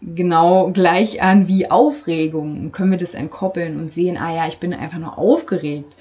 genau 0.00 0.70
gleich 0.70 1.22
an 1.22 1.48
wie 1.48 1.70
Aufregung. 1.70 2.72
Können 2.72 2.90
wir 2.90 2.98
das 2.98 3.14
entkoppeln 3.14 3.78
und 3.78 3.90
sehen, 3.90 4.16
ah 4.16 4.34
ja, 4.34 4.46
ich 4.46 4.58
bin 4.58 4.74
einfach 4.74 4.98
nur 4.98 5.18
aufgeregt, 5.18 5.94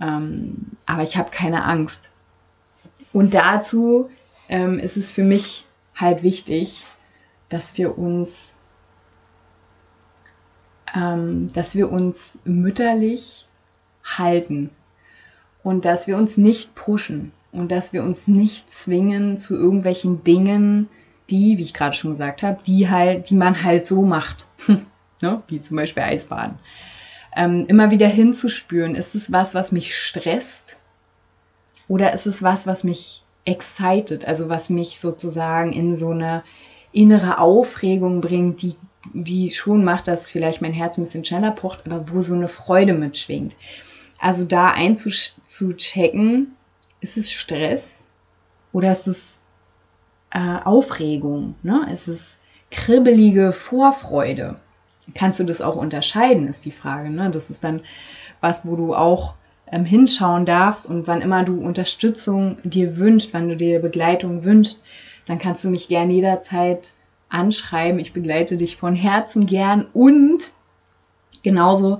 ähm, 0.00 0.72
aber 0.86 1.02
ich 1.02 1.16
habe 1.16 1.30
keine 1.30 1.64
Angst. 1.64 2.10
Und 3.12 3.34
dazu 3.34 4.10
ähm, 4.48 4.78
ist 4.78 4.96
es 4.96 5.10
für 5.10 5.24
mich 5.24 5.66
halt 5.94 6.22
wichtig, 6.22 6.84
dass 7.48 7.76
wir 7.76 7.98
uns, 7.98 8.56
ähm, 10.94 11.52
dass 11.52 11.74
wir 11.74 11.90
uns 11.90 12.38
mütterlich 12.44 13.46
halten 14.04 14.70
und 15.62 15.84
dass 15.84 16.06
wir 16.06 16.16
uns 16.16 16.36
nicht 16.36 16.74
pushen 16.74 17.32
und 17.52 17.70
dass 17.70 17.92
wir 17.92 18.02
uns 18.02 18.26
nicht 18.26 18.70
zwingen 18.72 19.38
zu 19.38 19.54
irgendwelchen 19.54 20.24
Dingen, 20.24 20.88
die, 21.32 21.58
wie 21.58 21.62
ich 21.62 21.74
gerade 21.74 21.96
schon 21.96 22.12
gesagt 22.12 22.44
habe, 22.44 22.62
die 22.64 22.88
halt, 22.88 23.30
die 23.30 23.34
man 23.34 23.64
halt 23.64 23.86
so 23.86 24.02
macht. 24.02 24.46
ne? 25.20 25.42
Wie 25.48 25.60
zum 25.60 25.76
Beispiel 25.76 26.04
Eisbaden. 26.04 26.58
Ähm, 27.34 27.66
immer 27.66 27.90
wieder 27.90 28.06
hinzuspüren, 28.06 28.94
ist 28.94 29.14
es 29.14 29.32
was, 29.32 29.54
was 29.54 29.72
mich 29.72 29.96
stresst? 29.96 30.76
Oder 31.88 32.12
ist 32.12 32.26
es 32.26 32.42
was, 32.42 32.66
was 32.66 32.84
mich 32.84 33.24
excited, 33.44 34.24
also 34.24 34.48
was 34.48 34.70
mich 34.70 35.00
sozusagen 35.00 35.72
in 35.72 35.96
so 35.96 36.10
eine 36.10 36.44
innere 36.92 37.38
Aufregung 37.38 38.20
bringt, 38.20 38.62
die 38.62 38.76
die 39.12 39.50
schon 39.50 39.84
macht, 39.84 40.08
dass 40.08 40.30
vielleicht 40.30 40.62
mein 40.62 40.72
Herz 40.72 40.96
ein 40.96 41.02
bisschen 41.02 41.24
schneller 41.24 41.50
pocht, 41.50 41.86
aber 41.86 42.10
wo 42.10 42.20
so 42.20 42.34
eine 42.34 42.48
Freude 42.48 42.92
mitschwingt. 42.94 43.56
Also 44.18 44.44
da 44.44 44.68
einzuchecken, 44.68 46.52
ist 47.00 47.16
es 47.16 47.32
Stress 47.32 48.04
oder 48.72 48.92
ist 48.92 49.08
es 49.08 49.31
äh, 50.32 50.58
Aufregung? 50.64 51.54
Ne? 51.62 51.86
Ist 51.92 52.08
es 52.08 52.38
kribbelige 52.70 53.52
Vorfreude? 53.52 54.56
Kannst 55.14 55.40
du 55.40 55.44
das 55.44 55.60
auch 55.60 55.76
unterscheiden, 55.76 56.48
ist 56.48 56.64
die 56.64 56.70
Frage. 56.70 57.10
Ne? 57.10 57.30
Das 57.30 57.50
ist 57.50 57.64
dann 57.64 57.80
was, 58.40 58.66
wo 58.66 58.76
du 58.76 58.94
auch 58.94 59.34
ähm, 59.70 59.84
hinschauen 59.84 60.44
darfst 60.44 60.86
und 60.86 61.06
wann 61.06 61.22
immer 61.22 61.44
du 61.44 61.60
Unterstützung 61.60 62.58
dir 62.62 62.96
wünscht, 62.96 63.30
wann 63.32 63.48
du 63.48 63.56
dir 63.56 63.80
Begleitung 63.80 64.44
wünschst, 64.44 64.82
dann 65.26 65.38
kannst 65.38 65.64
du 65.64 65.70
mich 65.70 65.88
gerne 65.88 66.12
jederzeit 66.12 66.92
anschreiben. 67.28 67.98
Ich 67.98 68.12
begleite 68.12 68.56
dich 68.56 68.76
von 68.76 68.94
Herzen 68.94 69.46
gern 69.46 69.86
und 69.92 70.52
genauso 71.42 71.98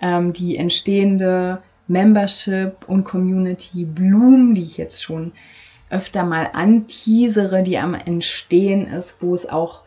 ähm, 0.00 0.32
die 0.32 0.56
entstehende 0.56 1.62
Membership 1.88 2.76
und 2.86 3.04
Community 3.04 3.84
Bloom, 3.84 4.54
die 4.54 4.62
ich 4.62 4.76
jetzt 4.76 5.02
schon 5.02 5.32
öfter 5.92 6.24
mal 6.24 6.50
anteasere, 6.52 7.62
die 7.62 7.78
am 7.78 7.94
Entstehen 7.94 8.86
ist, 8.86 9.22
wo 9.22 9.34
es 9.34 9.48
auch 9.48 9.82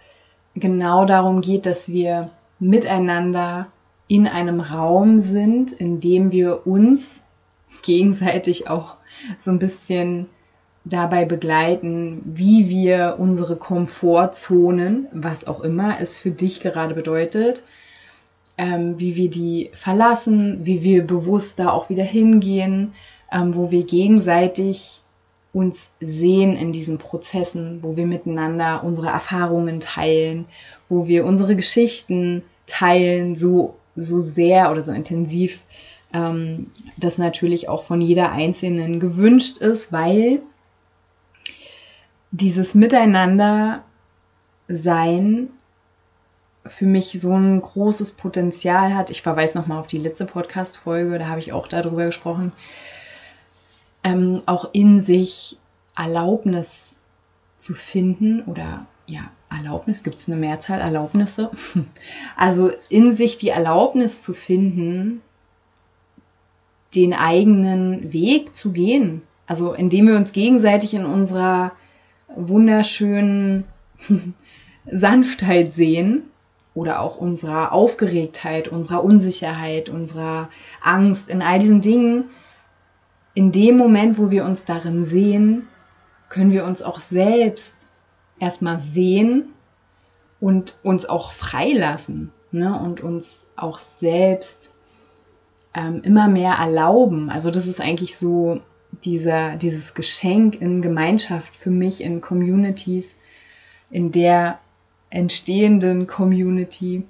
genau 0.53 1.05
darum 1.05 1.41
geht, 1.41 1.65
dass 1.65 1.89
wir 1.89 2.29
miteinander 2.59 3.67
in 4.07 4.27
einem 4.27 4.59
Raum 4.59 5.17
sind, 5.17 5.71
in 5.71 5.99
dem 5.99 6.31
wir 6.31 6.67
uns 6.67 7.23
gegenseitig 7.81 8.69
auch 8.69 8.95
so 9.39 9.51
ein 9.51 9.59
bisschen 9.59 10.27
dabei 10.85 11.25
begleiten, 11.25 12.21
wie 12.25 12.69
wir 12.69 13.15
unsere 13.17 13.55
Komfortzonen, 13.55 15.07
was 15.11 15.47
auch 15.47 15.61
immer 15.61 15.99
es 15.99 16.17
für 16.17 16.29
dich 16.29 16.59
gerade 16.59 16.93
bedeutet, 16.93 17.63
ähm, 18.57 18.99
wie 18.99 19.15
wir 19.15 19.29
die 19.29 19.71
verlassen, 19.73 20.59
wie 20.63 20.83
wir 20.83 21.05
bewusst 21.05 21.57
da 21.57 21.71
auch 21.71 21.89
wieder 21.89 22.03
hingehen, 22.03 22.93
ähm, 23.31 23.55
wo 23.55 23.71
wir 23.71 23.83
gegenseitig 23.83 25.01
uns 25.55 25.89
sehen 26.01 26.57
in 26.57 26.73
diesen 26.73 26.97
Prozessen, 26.97 27.79
wo 27.81 27.95
wir 27.95 28.05
miteinander 28.05 28.83
unsere 28.83 29.07
Erfahrungen 29.07 29.79
teilen, 29.79 30.45
wo 30.89 31.07
wir 31.07 31.23
unsere 31.25 31.55
Geschichten 31.55 32.43
teilen, 32.67 33.35
so, 33.35 33.75
so 33.95 34.19
sehr 34.19 34.69
oder 34.69 34.83
so 34.83 34.91
intensiv, 34.91 35.61
ähm, 36.13 36.71
das 36.97 37.17
natürlich 37.17 37.69
auch 37.69 37.83
von 37.83 38.01
jeder 38.01 38.33
Einzelnen 38.33 38.99
gewünscht 38.99 39.59
ist, 39.59 39.93
weil 39.93 40.41
dieses 42.31 42.75
Miteinander 42.75 43.85
sein 44.67 45.47
für 46.65 46.85
mich 46.85 47.17
so 47.21 47.33
ein 47.33 47.61
großes 47.61 48.13
Potenzial 48.13 48.93
hat. 48.93 49.09
Ich 49.09 49.21
verweise 49.21 49.57
nochmal 49.57 49.79
auf 49.79 49.87
die 49.87 49.99
letzte 49.99 50.25
Podcast-Folge, 50.25 51.17
da 51.17 51.27
habe 51.27 51.39
ich 51.39 51.53
auch 51.53 51.69
darüber 51.69 52.05
gesprochen. 52.05 52.51
Ähm, 54.05 54.43
auch 54.45 54.69
in 54.71 55.01
sich 55.01 55.57
Erlaubnis 55.97 56.95
zu 57.57 57.73
finden 57.73 58.43
oder 58.43 58.85
ja, 59.07 59.31
Erlaubnis, 59.49 60.03
gibt 60.03 60.17
es 60.17 60.27
eine 60.27 60.37
Mehrzahl 60.37 60.79
Erlaubnisse? 60.79 61.51
Also 62.37 62.71
in 62.89 63.15
sich 63.15 63.37
die 63.37 63.49
Erlaubnis 63.49 64.21
zu 64.21 64.33
finden, 64.33 65.21
den 66.93 67.13
eigenen 67.13 68.13
Weg 68.13 68.55
zu 68.55 68.71
gehen. 68.71 69.21
Also 69.47 69.73
indem 69.73 70.07
wir 70.07 70.15
uns 70.15 70.31
gegenseitig 70.31 70.93
in 70.93 71.05
unserer 71.05 71.71
wunderschönen 72.35 73.65
Sanftheit 74.91 75.73
sehen 75.73 76.23
oder 76.73 76.99
auch 76.99 77.17
unserer 77.17 77.71
Aufgeregtheit, 77.71 78.67
unserer 78.67 79.03
Unsicherheit, 79.03 79.89
unserer 79.89 80.49
Angst, 80.81 81.29
in 81.29 81.41
all 81.41 81.59
diesen 81.59 81.81
Dingen, 81.81 82.25
in 83.35 83.51
dem 83.51 83.77
Moment, 83.77 84.17
wo 84.17 84.31
wir 84.31 84.45
uns 84.45 84.63
darin 84.63 85.05
sehen, 85.05 85.67
können 86.29 86.51
wir 86.51 86.65
uns 86.65 86.81
auch 86.81 86.99
selbst 86.99 87.89
erstmal 88.39 88.79
sehen 88.79 89.53
und 90.39 90.79
uns 90.83 91.05
auch 91.05 91.31
freilassen 91.31 92.31
ne? 92.51 92.79
und 92.79 93.01
uns 93.01 93.49
auch 93.55 93.77
selbst 93.77 94.71
ähm, 95.75 96.01
immer 96.03 96.27
mehr 96.27 96.53
erlauben. 96.53 97.29
Also 97.29 97.51
das 97.51 97.67
ist 97.67 97.81
eigentlich 97.81 98.17
so 98.17 98.61
dieser, 99.03 99.57
dieses 99.57 99.93
Geschenk 99.93 100.59
in 100.61 100.81
Gemeinschaft 100.81 101.55
für 101.55 101.69
mich, 101.69 102.01
in 102.01 102.21
Communities, 102.21 103.19
in 103.91 104.11
der 104.11 104.59
entstehenden 105.09 106.07
Community. 106.07 107.03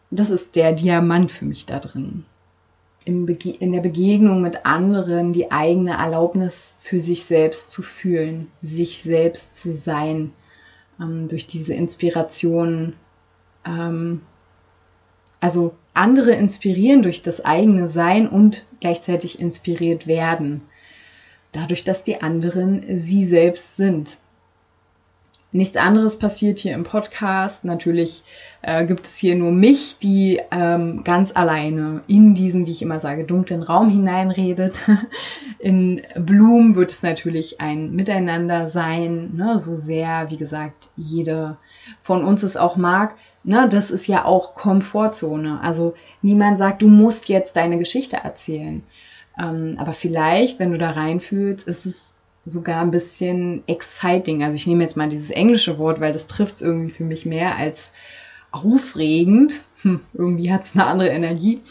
das 0.10 0.32
ist 0.32 0.56
der 0.56 0.74
Diamant 0.74 1.32
für 1.32 1.46
mich 1.46 1.68
da 1.68 1.78
drin 1.80 2.26
in 3.08 3.72
der 3.72 3.80
Begegnung 3.80 4.42
mit 4.42 4.66
anderen 4.66 5.32
die 5.32 5.50
eigene 5.50 5.92
Erlaubnis 5.92 6.76
für 6.78 7.00
sich 7.00 7.24
selbst 7.24 7.72
zu 7.72 7.82
fühlen, 7.82 8.52
sich 8.62 9.02
selbst 9.02 9.56
zu 9.56 9.72
sein, 9.72 10.34
ähm, 11.00 11.30
durch 11.30 11.48
diese 11.48 11.74
Inspiration. 11.74 12.94
Ähm, 13.66 14.22
also 15.40 15.76
andere 15.94 16.32
inspirieren 16.32 17.02
durch 17.02 17.22
das 17.22 17.44
eigene 17.44 17.88
Sein 17.88 18.28
und 18.28 18.66
gleichzeitig 18.80 19.40
inspiriert 19.40 20.08
werden, 20.08 20.62
dadurch, 21.52 21.84
dass 21.84 22.04
die 22.04 22.22
anderen 22.22 22.84
sie 22.96 23.24
selbst 23.24 23.78
sind. 23.78 24.18
Nichts 25.54 25.78
anderes 25.78 26.20
passiert 26.20 26.60
hier 26.60 26.74
im 26.74 26.84
Podcast. 26.84 27.64
Natürlich 27.64 28.24
äh, 28.62 28.86
gibt 28.86 29.08
es 29.08 29.18
hier 29.18 29.34
nur 29.36 29.52
mich, 29.52 29.98
die 29.98 30.42
ähm, 30.52 31.04
ganz 31.06 31.34
alleine 31.34 32.02
in 32.08 32.36
diesen, 32.36 32.66
wie 32.66 32.72
ich 32.72 32.82
immer 32.82 33.00
sage, 33.00 33.24
dunklen 33.24 33.64
Raum 33.64 33.90
hineinredet. 33.90 34.82
in 35.60 36.02
Bloom 36.16 36.76
wird 36.76 36.92
es 36.92 37.02
natürlich 37.02 37.62
ein 37.62 37.96
Miteinander 37.96 38.68
sein, 38.68 39.36
ne? 39.36 39.58
so 39.58 39.74
sehr, 39.74 40.30
wie 40.30 40.38
gesagt, 40.38 40.90
jede 40.98 41.56
von 42.02 42.26
uns 42.26 42.44
es 42.44 42.58
auch 42.58 42.76
mag. 42.76 43.16
Ne? 43.48 43.70
Das 43.70 43.92
ist 43.92 44.08
ja 44.08 44.26
auch 44.26 44.56
Komfortzone. 44.56 45.62
Also 45.62 45.94
niemand 46.22 46.60
sagt, 46.60 46.82
du 46.82 46.90
musst 46.90 47.30
jetzt 47.30 47.56
deine 47.56 47.78
Geschichte 47.78 48.18
erzählen. 48.18 48.84
Ähm, 49.40 49.78
aber 49.80 49.94
vielleicht, 49.94 50.60
wenn 50.60 50.74
du 50.74 50.78
da 50.78 50.92
reinfühlst, 50.92 51.66
ist 51.66 51.86
es 51.86 52.14
sogar 52.44 52.82
ein 52.82 52.92
bisschen 52.92 53.64
exciting. 53.66 54.44
Also 54.44 54.58
ich 54.58 54.68
nehme 54.68 54.84
jetzt 54.84 54.98
mal 54.98 55.08
dieses 55.08 55.30
englische 55.30 55.78
Wort, 55.78 56.02
weil 56.02 56.12
das 56.12 56.28
trifft 56.28 56.56
es 56.56 56.62
irgendwie 56.62 56.90
für 56.90 57.06
mich 57.06 57.26
mehr 57.26 57.56
als 57.56 57.94
aufregend. 58.52 59.62
Hm, 59.82 60.02
irgendwie 60.14 60.52
hat 60.52 60.66
es 60.66 60.76
eine 60.76 60.86
andere 60.86 61.10
Energie. 61.10 61.62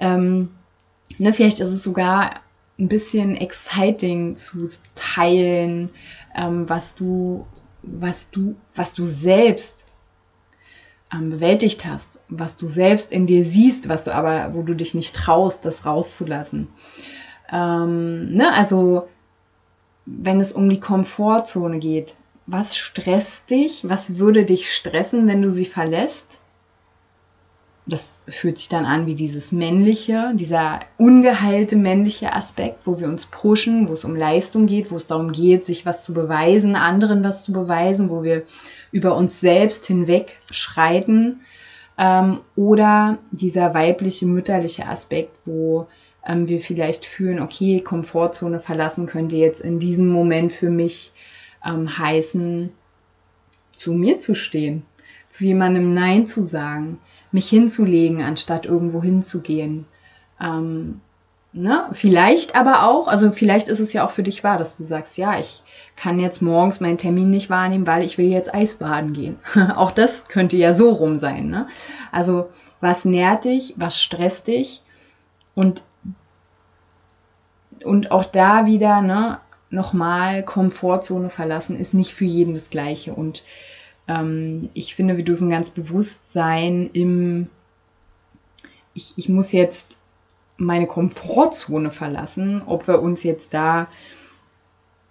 Ähm, 0.00 0.48
ne, 1.18 1.34
vielleicht 1.34 1.60
ist 1.60 1.72
es 1.72 1.84
sogar 1.84 2.40
ein 2.78 2.88
bisschen 2.88 3.36
exciting 3.36 4.34
zu 4.36 4.66
teilen, 4.94 5.90
ähm, 6.34 6.66
was 6.70 6.94
du, 6.94 7.44
was 7.82 8.30
du, 8.30 8.54
was 8.74 8.94
du 8.94 9.04
selbst 9.04 9.91
ähm, 11.12 11.30
bewältigt 11.30 11.84
hast, 11.84 12.20
was 12.28 12.56
du 12.56 12.66
selbst 12.66 13.12
in 13.12 13.26
dir 13.26 13.44
siehst, 13.44 13.88
was 13.88 14.04
du 14.04 14.14
aber, 14.14 14.54
wo 14.54 14.62
du 14.62 14.74
dich 14.74 14.94
nicht 14.94 15.14
traust, 15.14 15.64
das 15.64 15.84
rauszulassen. 15.84 16.68
Ähm, 17.50 18.34
ne, 18.34 18.52
also 18.54 19.08
wenn 20.06 20.40
es 20.40 20.52
um 20.52 20.68
die 20.68 20.80
Komfortzone 20.80 21.78
geht. 21.78 22.16
Was 22.46 22.76
stresst 22.76 23.50
dich? 23.50 23.88
Was 23.88 24.18
würde 24.18 24.44
dich 24.44 24.72
stressen, 24.72 25.26
wenn 25.26 25.42
du 25.42 25.50
sie 25.50 25.64
verlässt? 25.64 26.38
Das 27.86 28.22
fühlt 28.28 28.58
sich 28.58 28.68
dann 28.68 28.84
an 28.84 29.06
wie 29.06 29.16
dieses 29.16 29.50
männliche, 29.50 30.32
dieser 30.34 30.80
ungeheilte 30.98 31.74
männliche 31.74 32.32
Aspekt, 32.32 32.86
wo 32.86 33.00
wir 33.00 33.08
uns 33.08 33.26
pushen, 33.26 33.88
wo 33.88 33.92
es 33.92 34.04
um 34.04 34.14
Leistung 34.14 34.66
geht, 34.66 34.92
wo 34.92 34.96
es 34.96 35.08
darum 35.08 35.32
geht, 35.32 35.66
sich 35.66 35.84
was 35.84 36.04
zu 36.04 36.14
beweisen, 36.14 36.76
anderen 36.76 37.24
was 37.24 37.44
zu 37.44 37.52
beweisen, 37.52 38.08
wo 38.08 38.22
wir 38.22 38.44
über 38.92 39.16
uns 39.16 39.40
selbst 39.40 39.86
hinweg 39.86 40.40
schreiten. 40.50 41.40
Ähm, 41.98 42.40
oder 42.54 43.18
dieser 43.32 43.74
weibliche, 43.74 44.26
mütterliche 44.26 44.86
Aspekt, 44.86 45.32
wo 45.44 45.88
ähm, 46.24 46.46
wir 46.46 46.60
vielleicht 46.60 47.04
fühlen, 47.04 47.40
okay, 47.40 47.80
Komfortzone 47.80 48.60
verlassen 48.60 49.06
könnte 49.06 49.36
jetzt 49.36 49.60
in 49.60 49.78
diesem 49.78 50.08
Moment 50.08 50.52
für 50.52 50.70
mich 50.70 51.12
ähm, 51.64 51.98
heißen, 51.98 52.70
zu 53.72 53.92
mir 53.92 54.20
zu 54.20 54.34
stehen, 54.34 54.84
zu 55.28 55.44
jemandem 55.44 55.92
Nein 55.92 56.26
zu 56.26 56.44
sagen, 56.44 56.98
mich 57.32 57.48
hinzulegen, 57.48 58.22
anstatt 58.22 58.66
irgendwo 58.66 59.02
hinzugehen. 59.02 59.86
Ähm, 60.40 61.00
Ne? 61.54 61.84
Vielleicht 61.92 62.56
aber 62.56 62.84
auch, 62.84 63.08
also 63.08 63.30
vielleicht 63.30 63.68
ist 63.68 63.78
es 63.78 63.92
ja 63.92 64.06
auch 64.06 64.10
für 64.10 64.22
dich 64.22 64.42
wahr, 64.42 64.56
dass 64.56 64.78
du 64.78 64.84
sagst, 64.84 65.18
ja, 65.18 65.38
ich 65.38 65.62
kann 65.96 66.18
jetzt 66.18 66.40
morgens 66.40 66.80
meinen 66.80 66.96
Termin 66.96 67.28
nicht 67.28 67.50
wahrnehmen, 67.50 67.86
weil 67.86 68.04
ich 68.04 68.16
will 68.16 68.30
jetzt 68.30 68.54
Eisbaden 68.54 69.12
gehen. 69.12 69.38
auch 69.76 69.90
das 69.90 70.26
könnte 70.28 70.56
ja 70.56 70.72
so 70.72 70.90
rum 70.90 71.18
sein. 71.18 71.48
Ne? 71.48 71.68
Also 72.10 72.48
was 72.80 73.04
nährt 73.04 73.44
dich, 73.44 73.74
was 73.76 74.00
stresst 74.00 74.46
dich 74.46 74.82
und 75.54 75.82
und 77.84 78.12
auch 78.12 78.24
da 78.24 78.66
wieder, 78.66 79.02
ne, 79.02 79.40
nochmal 79.70 80.44
Komfortzone 80.44 81.30
verlassen 81.30 81.76
ist 81.76 81.94
nicht 81.94 82.14
für 82.14 82.24
jeden 82.24 82.54
das 82.54 82.70
Gleiche. 82.70 83.12
Und 83.12 83.44
ähm, 84.06 84.68
ich 84.74 84.94
finde, 84.94 85.16
wir 85.16 85.24
dürfen 85.24 85.50
ganz 85.50 85.70
bewusst 85.70 86.32
sein 86.32 86.90
im, 86.92 87.48
ich, 88.94 89.14
ich 89.16 89.28
muss 89.28 89.52
jetzt 89.52 89.98
meine 90.64 90.86
Komfortzone 90.86 91.90
verlassen, 91.90 92.62
ob 92.66 92.86
wir 92.88 93.02
uns 93.02 93.22
jetzt 93.22 93.54
da 93.54 93.88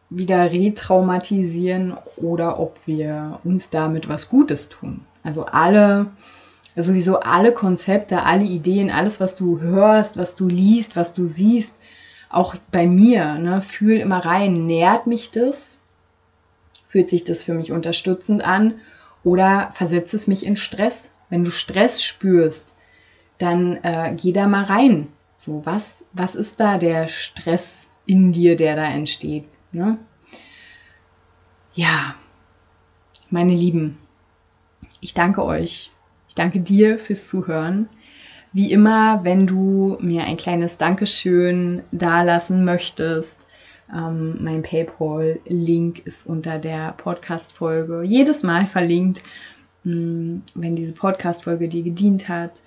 wieder 0.09 0.51
retraumatisieren 0.51 1.95
oder 2.17 2.59
ob 2.59 2.79
wir 2.85 3.39
uns 3.43 3.69
damit 3.69 4.09
was 4.09 4.29
Gutes 4.29 4.69
tun. 4.69 5.05
Also 5.23 5.45
alle, 5.45 6.07
sowieso 6.75 7.19
alle 7.21 7.53
Konzepte, 7.53 8.23
alle 8.23 8.43
Ideen, 8.43 8.91
alles, 8.91 9.19
was 9.19 9.35
du 9.35 9.59
hörst, 9.59 10.17
was 10.17 10.35
du 10.35 10.47
liest, 10.47 10.95
was 10.95 11.13
du 11.13 11.27
siehst, 11.27 11.75
auch 12.29 12.55
bei 12.71 12.87
mir, 12.87 13.35
ne, 13.35 13.61
fühl 13.61 13.97
immer 13.97 14.25
rein, 14.25 14.65
nährt 14.65 15.07
mich 15.07 15.31
das? 15.31 15.77
Fühlt 16.85 17.09
sich 17.09 17.23
das 17.23 17.43
für 17.43 17.53
mich 17.53 17.71
unterstützend 17.71 18.43
an? 18.43 18.75
Oder 19.23 19.71
versetzt 19.73 20.13
es 20.13 20.27
mich 20.27 20.45
in 20.45 20.55
Stress? 20.55 21.09
Wenn 21.29 21.43
du 21.43 21.51
Stress 21.51 22.03
spürst, 22.03 22.73
dann 23.37 23.77
äh, 23.83 24.13
geh 24.15 24.33
da 24.33 24.47
mal 24.47 24.63
rein. 24.63 25.07
So, 25.41 25.65
was, 25.65 26.05
was 26.13 26.35
ist 26.35 26.59
da 26.59 26.77
der 26.77 27.07
Stress 27.07 27.89
in 28.05 28.31
dir, 28.31 28.55
der 28.55 28.75
da 28.75 28.85
entsteht? 28.85 29.45
Ne? 29.71 29.97
Ja, 31.73 32.13
meine 33.31 33.53
Lieben, 33.53 33.97
ich 34.99 35.15
danke 35.15 35.43
euch. 35.43 35.89
Ich 36.29 36.35
danke 36.35 36.59
dir 36.59 36.99
fürs 36.99 37.27
Zuhören. 37.27 37.89
Wie 38.53 38.71
immer, 38.71 39.23
wenn 39.23 39.47
du 39.47 39.97
mir 39.99 40.25
ein 40.25 40.37
kleines 40.37 40.77
Dankeschön 40.77 41.81
dalassen 41.91 42.63
möchtest, 42.63 43.35
ähm, 43.91 44.43
mein 44.43 44.61
PayPal-Link 44.61 46.05
ist 46.05 46.27
unter 46.27 46.59
der 46.59 46.91
Podcast-Folge 46.91 48.03
jedes 48.03 48.43
Mal 48.43 48.67
verlinkt, 48.67 49.23
mh, 49.85 49.95
mm, 49.95 50.43
wenn 50.53 50.75
diese 50.75 50.93
Podcast-Folge 50.93 51.67
dir 51.67 51.81
gedient 51.81 52.29
hat. 52.29 52.61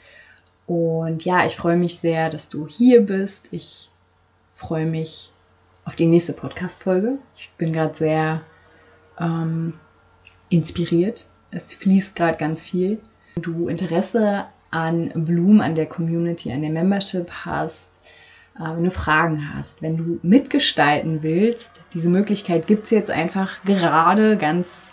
Und 0.67 1.25
ja, 1.25 1.45
ich 1.45 1.57
freue 1.57 1.77
mich 1.77 1.99
sehr, 1.99 2.31
dass 2.31 2.49
du 2.49 2.67
hier 2.67 3.03
bist. 3.03 3.49
Ich 3.51 3.91
freue 4.55 4.87
mich 4.87 5.33
auf 5.85 5.97
die 5.97 6.07
nächste 6.07 6.33
Podcast-Folge. 6.33 7.19
Ich 7.37 7.51
bin 7.59 7.73
gerade 7.73 7.97
sehr 7.97 8.43
ähm, 9.19 9.75
inspiriert. 10.49 11.27
Es 11.51 11.73
fließt 11.73 12.17
gerade 12.17 12.39
ganz 12.39 12.65
viel. 12.65 12.99
Wenn 13.35 13.43
du 13.43 13.69
Interesse 13.69 14.47
an 14.71 15.13
Bloom, 15.15 15.61
an 15.61 15.75
der 15.75 15.87
Community, 15.87 16.53
an 16.53 16.63
der 16.63 16.71
Membership 16.71 17.31
hast, 17.45 17.91
äh, 18.59 18.65
wenn 18.65 18.85
du 18.85 18.91
Fragen 18.91 19.55
hast, 19.55 19.83
wenn 19.83 19.97
du 19.97 20.19
mitgestalten 20.23 21.23
willst, 21.23 21.83
diese 21.93 22.09
Möglichkeit 22.09 22.67
gibt 22.67 22.85
es 22.85 22.91
jetzt 22.91 23.11
einfach 23.11 23.63
gerade 23.65 24.37
ganz 24.37 24.93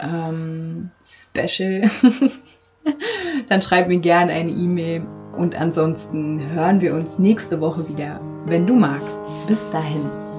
ähm, 0.00 0.90
special. 1.02 1.90
Dann 3.48 3.62
schreib 3.62 3.88
mir 3.88 3.98
gerne 3.98 4.32
eine 4.32 4.50
E-Mail 4.50 5.02
und 5.36 5.54
ansonsten 5.54 6.40
hören 6.52 6.80
wir 6.80 6.94
uns 6.94 7.18
nächste 7.18 7.60
Woche 7.60 7.88
wieder, 7.88 8.20
wenn 8.46 8.66
du 8.66 8.74
magst. 8.74 9.18
Bis 9.46 9.68
dahin. 9.70 10.29